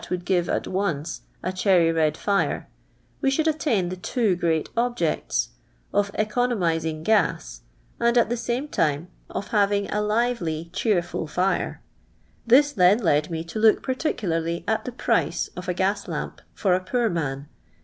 [0.09, 2.67] oild give at once a cherry red tire,
[3.21, 5.49] we should attain the two ureat idijects
[5.93, 7.61] of economising eas,
[7.99, 11.83] and at the same time of having a lively cheenul lire.
[12.47, 16.79] Then this b'd mo to look [•articularly atth« price of a giis lamp for a
[16.79, 17.47] poor man.